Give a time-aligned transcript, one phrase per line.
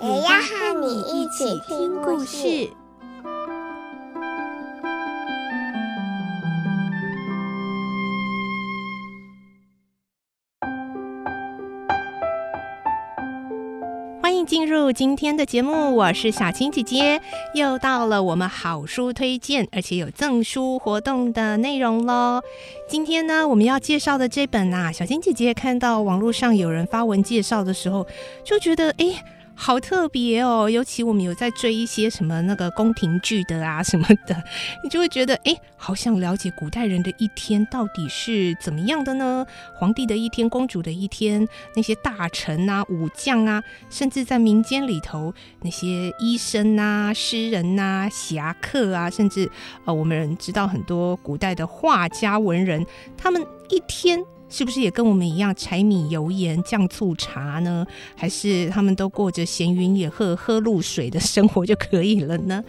[0.00, 2.70] 也要和你一起听故事。
[14.22, 17.20] 欢迎进入今天的节目，我是小青姐姐，
[17.54, 22.40] 又到了我们好书推荐，而且有赠书活动的内容喽。
[22.88, 28.06] 今天呢，我们要介绍的这本啊，小青姐姐看到网络上有人发文介绍的时候，
[28.44, 29.06] 就觉得哎。
[29.06, 29.24] 诶
[29.60, 34.42] 好特别哦，尤其我们有在追一些什么那个宫廷剧的啊什么的，
[34.84, 39.44] 你就会觉得哎，好想了解古代人的一天到底是怎么样的呢？
[39.74, 49.50] 皇帝的一天，公主的一天，那些大臣啊、武将啊，甚至在民间里头那些医生啊、诗人啊、侠客啊，甚至
[49.84, 54.24] 呃，我们知道很多古代的画家、文人，他们一天。
[54.48, 57.86] 是不是也跟我们一样柴米油盐酱醋茶呢？
[58.16, 62.64] 还是他们都过着闲云野鹤喝露水的生活就可以了呢？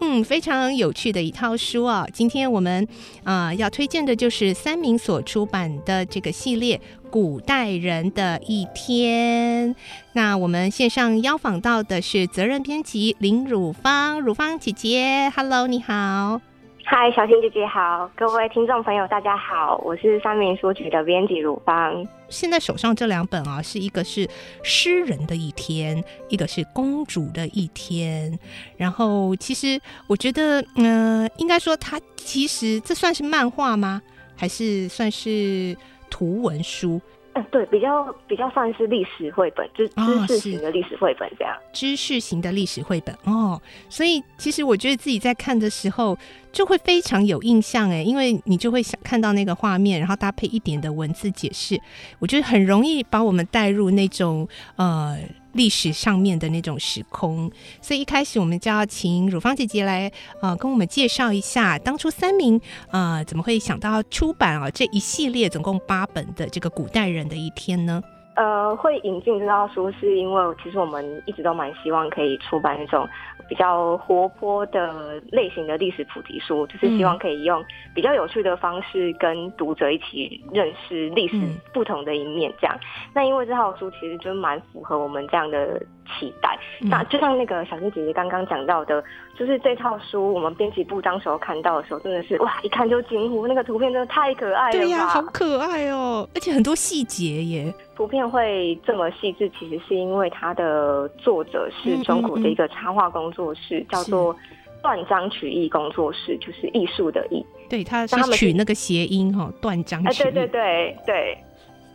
[0.00, 2.04] 嗯，非常有趣的一套书啊！
[2.12, 2.86] 今天我们
[3.22, 6.76] 啊、要推荐的就是三民所出版的这个系列
[7.08, 9.70] 《古代人的一天》。
[10.14, 16.40] 那我们线上邀访到的是责任编辑林汝芳，汝芳姐姐，Hello，你好。
[16.84, 22.06] 嗨，小青姐姐好，各位听众朋友大家好，我是三民书局的编辑汝芳。
[22.28, 24.28] 现在手上这两本啊，是一个是
[24.64, 28.36] 诗人的一天，一个是公主的一天。
[28.76, 34.02] 然后其实我觉得，嗯、应该说它其实这算是漫画吗？
[34.36, 35.76] 还是算是
[36.10, 37.00] 图文书？
[37.34, 41.56] 嗯，对，比较比较算是历史绘本，知知识型的历史绘本这样。
[41.72, 46.18] 知识型的历史绘本哦，所以其实我觉得自己在看的时候
[46.52, 51.80] 就会非常有印象哎，因为你就会想看到那个画面，然后搭配一点的文字解释，
[52.18, 55.18] 我觉得很容易把我们带入那种呃。
[55.52, 68.02] 历史上面的那种时空，所以一开始我们就要请汝芳姐姐来呃跟我们介绍一下，当初三明呃怎么会想到出版啊这一系列总共八本的这个古代人的一天呢？
[68.34, 73.06] 呃，会引进这套书是因为其实我们一直都蛮希望可以出版那种
[73.48, 77.62] 比较活泼的类型的历史普及书，就是希望可以用
[77.94, 81.38] 比较有趣的方式跟读者一起认识历史
[81.74, 82.50] 不同的一面。
[82.58, 82.74] 这样，
[83.14, 86.58] 那因为这套书其实就蛮符合我们这样的期待。
[86.80, 89.02] 嗯、那就像那个小青姐姐刚刚讲到的，
[89.38, 94.72] 就是这套书我们编辑部当时候看到的时候，真的是哇，一看就惊呼，那个图片真的太可爱了。
[94.72, 97.74] 对呀、啊，好可爱哦，而且很多细节耶。
[97.94, 104.36] 图片会这么细致，其实是因为它的作者是中国的一个插画工作室，嗯嗯嗯叫做
[104.82, 107.44] 断章取义工作室，就是艺术的艺。
[107.68, 110.32] 对，他是取那个谐音哈，断章取义。
[110.32, 111.38] 对对对对。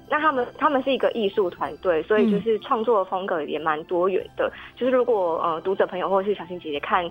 [0.09, 4.47] 那他们他们是一个艺术团队，所以就是创作的风格也蛮多元的。
[4.47, 7.09] 嗯、就是如果呃读者朋友或者是小新姐姐看。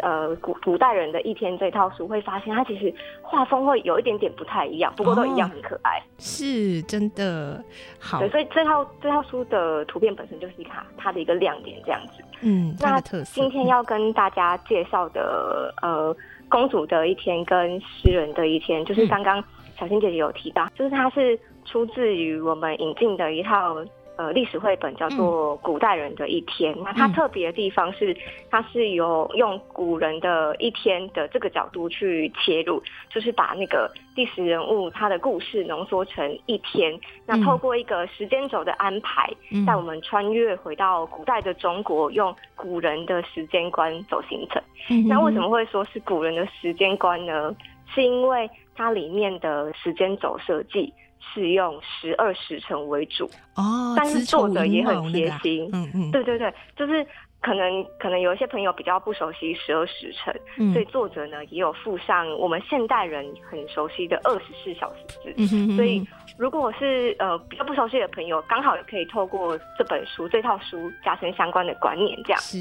[0.00, 7.60] 呃，古古代人的一天这套书会发现，它其实画风会有一点点不太一样，不过都一样很可爱，哦、是真的
[7.98, 8.20] 好。
[8.20, 12.22] 对，所以这套这套书的图片本身就是它它的一个亮点，这样子。
[12.42, 16.14] 嗯，那今天要跟大家介绍的，呃，
[16.48, 19.42] 公主的一天跟诗人的一天，就是刚刚
[19.78, 23.76] 小新姐姐有提到，嗯、就是它是出自于我们引进的一套。
[24.18, 28.12] 呃，历史绘本叫做《古代人的一天》，嗯、那它特别的地方是，
[28.50, 39.32] 它是有用古人的一天的这个角度去切入，就是把那个历史人物他的故事浓缩成一天，嗯、那透过一个时间轴的安排，
[39.64, 44.60] 带、嗯、我们穿越回到古代的中国，用古人的时间观走行程。
[44.90, 47.54] 嗯、那为什么会说是古人的时间观呢？
[47.94, 50.94] 是因为它里面的时间轴设计。
[51.34, 57.06] 是用十二时辰为主哦，但是作者也很贴心，嗯嗯，对对对，就是
[57.40, 66.06] 可能可能有一些朋友比较不熟悉十二时辰，嗯、所以作者呢也有附上我们现代人很熟悉的二十四小时制，嗯、哼哼所以
[66.36, 72.40] 如果是呃比较不熟悉的朋友，刚好也可以透过这本书这套书加深相关的观念，这样。
[72.40, 72.58] 是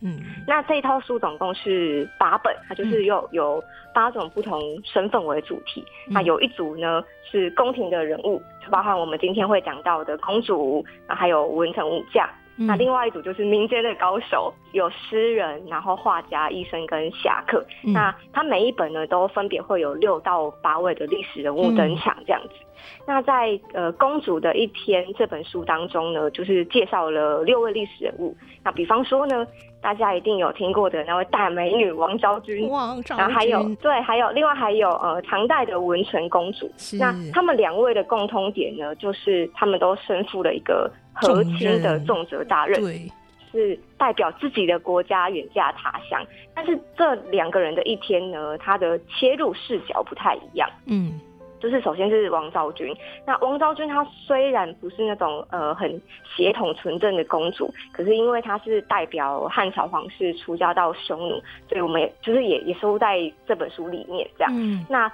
[0.00, 3.64] 嗯，那这一套书总共是八本，它就是有、嗯、有
[3.94, 7.02] 八种不同身份为主题，嗯、那有一组呢。
[7.28, 12.24] 是宫廷的人物，就包含我们今天会讲到的公主，还有文臣武将，
[12.58, 17.64] 嗯、那另外一组就是民间的高手，有诗人，然后画家、医生跟侠客。
[17.84, 22.54] 嗯、那他每一本呢，都分别会有六到八位的历史人物登场，这样子。
[22.76, 28.36] 嗯、那在呃《公主的一天》这本书当中呢，就是介绍了六位历史人物。
[28.64, 29.46] 那比方说呢，
[29.80, 36.70] 大家一定有听过的那位大美女王昭君，王昭君，然后还有对，还有另外还有呃唐代的文成公主。
[36.98, 43.10] 那他们两位的共通点呢，就是他们都身负了一个和亲的重责大任，对，
[43.52, 46.20] 是代表自己的国家远嫁他乡。
[46.54, 50.68] 但是这两个人的一天呢，他的切入视角不太一样。
[50.86, 51.20] 嗯。
[51.60, 52.94] 就是首先是王昭君，
[53.26, 56.00] 那王昭君她虽然不是那种呃很
[56.36, 64.52] 血统纯正的公主，可是因为她是代表汉朝皇室出家到匈奴，所以我们也就是也也收在这本书里面这样。
[64.54, 65.10] 嗯、那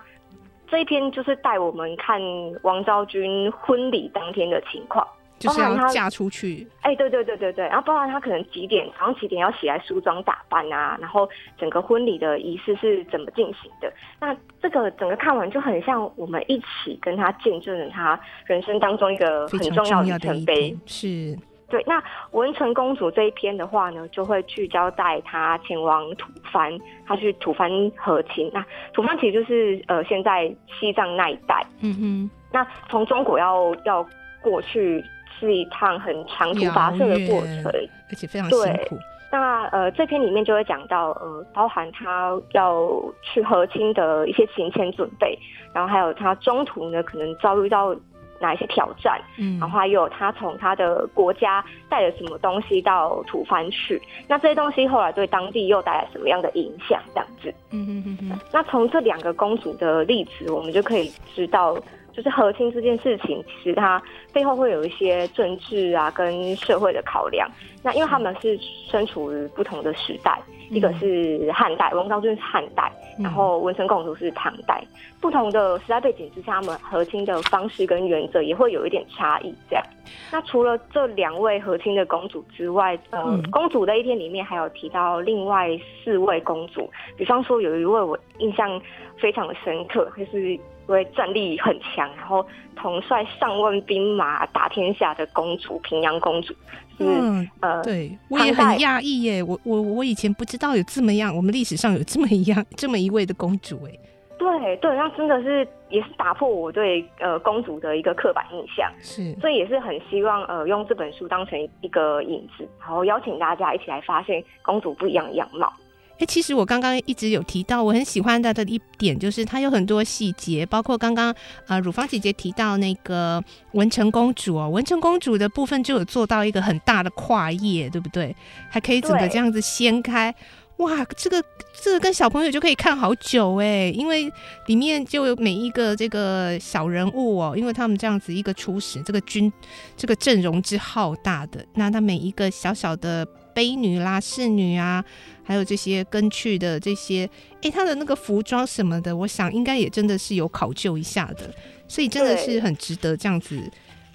[0.69, 2.21] 这一篇就是带我们看
[2.63, 5.07] 王昭君婚礼当天的情况。
[5.43, 11.29] 就是要嫁出去，哎、欸，对对对对对，然后包含他可能几点，早上几点要起来梳妆打扮啊，然后
[11.59, 13.93] 整个婚礼的仪式是怎么进行的？
[14.21, 20.77] 那这个整个看完就很像我们一起跟他见证了他人生当中一个很重要的里程碑。
[20.87, 21.37] 是，
[21.69, 21.83] 对。
[21.87, 28.51] 那文成公主这一篇的话呢，就会聚焦在她前往吐蕃，她去吐蕃和亲。
[28.55, 31.67] 那吐蕃其实就是呃现在西藏那一带。
[31.81, 32.31] 嗯哼。
[32.53, 34.07] 那从中国要要
[34.43, 35.03] 过去。
[35.39, 37.73] 是一趟很长途跋涉的过程，
[38.11, 38.99] 而且非常辛苦。
[39.31, 42.87] 那呃，这篇里面就会讲到呃，包含他要
[43.23, 45.39] 去和亲的一些行前准备，
[45.73, 47.97] 然后还有他中途呢可能遭遇到
[48.41, 53.99] 哪一些挑战，嗯，然后还有他从他的国家带了什么东西到吐蕃去，
[54.29, 57.01] 那这些东西后来对当地又带来什么样的影响？
[57.15, 58.39] 这样子，嗯嗯嗯嗯。
[58.53, 61.75] 那从这两个公主的例子，我们就可以知道。
[62.13, 67.49] 就是和亲这件事情，其实它背后会有一些政治啊跟社会的考量。
[67.83, 68.59] 那因为他们是
[68.91, 79.53] 身处于不同的时代，嗯、一个是汉代，王昭君是汉代，然后文成公主是唐代，嗯、不同的时代背景之下，他们和亲的方式跟原则也会有一点差异。
[79.69, 79.85] 这样，
[80.31, 85.69] 那除了这两位和亲的公主之外，呃，嗯、公主的一天里面还有提到另外
[86.05, 88.81] 四位公主，比方说有一位我印象
[89.19, 90.59] 非常的深刻，就是。
[90.89, 92.45] 因为战力很强，然后
[92.75, 96.53] 统帅上万兵马打天下的公主平阳公主，
[96.99, 103.97] 是嗯呃，对我也很讶异耶，我我我以前不知道有这么样，我们历史上有这么一样这么一位的公主哎，
[104.43, 115.73] 对对，那真的是也是打破我对呃公主的一个刻板印象，是，所以也是很希望呃用这本书当成一个引子，然后邀请大家一起来发现公主不一样的样貌。
[116.19, 121.35] 哎，其实我刚刚一直有提到，我很喜欢它的一点就是它有很多细节，包括刚刚
[121.67, 123.43] 呃乳芳姐姐提到那个
[123.73, 128.37] 文成公主哦，文成公主的部分就有做到一个很大的跨页，对不对？
[128.71, 130.39] 还可以整个这样子掀开，对
[130.83, 131.43] 哇，这个
[131.83, 134.31] 这个跟小朋友就可以看好久哎，因为
[134.67, 139.53] 里面就有每一个这个小人物哦，因为他们这样子一个初始，这个军
[139.97, 143.27] 这个阵容之浩大的，那他每一个小小的。
[143.55, 145.05] 悲女啦、侍女啊，
[145.45, 147.29] 还有这些跟去的这些，
[147.61, 151.55] 哎、他，的那个服装什么的，我想应该也真的是有考究一下的，
[151.87, 153.63] 所以真的是很值得这样子，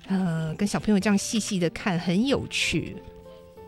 [0.07, 2.97] 呃，跟小朋友这样细细的看，很有趣。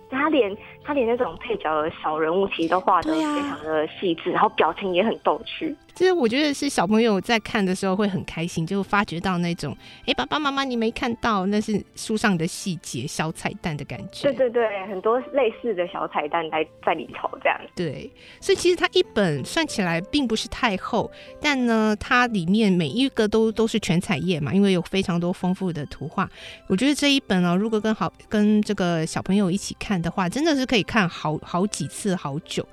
[0.10, 0.57] 他连
[0.89, 5.75] 他连那种配角的小人物，其实都画的非常的细致，啊、然后表情也很逗趣。
[5.93, 14.24] 其实我觉得是小朋友在看的时候会很开心，就发觉到那种，哎、欸，爸爸妈妈你没看到，那是书上的细节、小彩蛋的感觉。
[14.24, 17.60] 对对对，很多类似的小彩蛋在在里头，这样。
[17.75, 18.10] 对，
[18.41, 26.27] 所以其实它一本算起来并不是太厚，但呢，它里面每一个都都是全彩页嘛，因为有非常多丰富的图画。
[26.67, 32.65] 我觉得这一本哦，如果跟好跟这个小朋友一起看的话，真的是可以可以看好好几次，好久。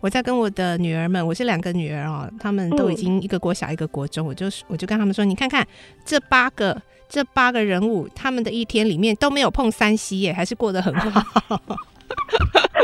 [0.00, 5.64] 我在跟我的女儿们，我是两个女儿哦，她们都已经一个国小一个国中，我就我就跟他们说，你看看
[6.04, 11.62] 这八个这八个人物，他们的一天里面都没有碰三 C 耶，还是过得很好。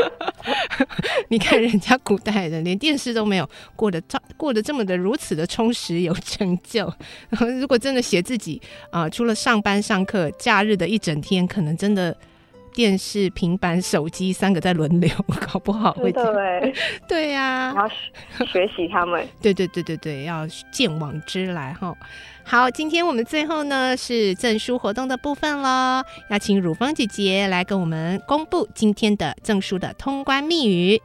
[1.27, 6.91] 你看人家古代人连电视都没有，过得这过得这么的如此的充实有成就。
[7.59, 12.15] 如果真的写自己啊、除了上班上课，假日的一整天，可能真的。
[12.73, 15.09] 电视、平板、手机三个在轮流，
[15.51, 16.73] 搞不好会对
[17.07, 21.95] 对呀，然后学习他们，对对对对对，要见往知来哈。
[22.43, 31.01] 好，今天我们最后呢是赠书活动的部分喽，要请汝芳姐姐来跟我们公布今天的赠书的通关密语。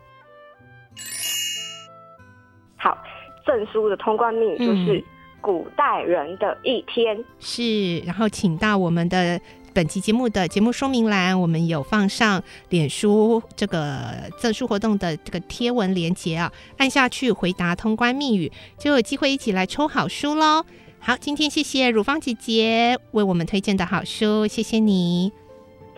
[2.76, 2.96] 好，
[3.44, 5.04] 赠书的通关密语就是
[5.40, 9.40] 古代人的一天，是，然后请到我们的。
[9.76, 20.64] 本期节目的节目说明栏，我们有放上脸书这个赠书活动的这个贴文连接啊，按下去回答通关密语，就有机会一起来抽好书喽。
[20.98, 25.30] 好，今天谢谢汝芳姐姐为我们推荐的好书，谢谢你，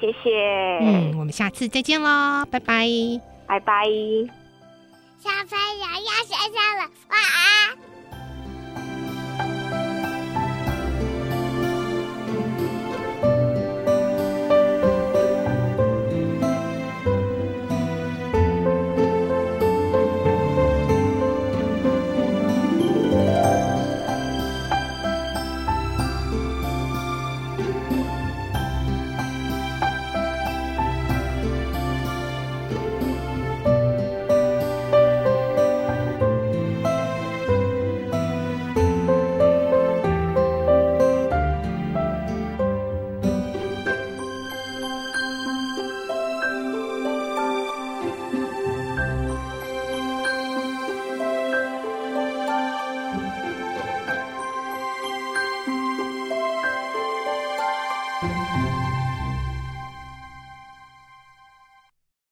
[0.01, 0.29] 谢谢。
[0.81, 2.85] 嗯，我们下次再见喽，拜拜，
[3.47, 3.85] 拜拜。
[5.21, 7.78] 小朋友要睡觉了，晚安。